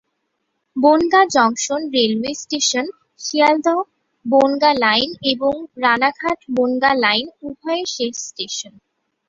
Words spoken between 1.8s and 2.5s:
railway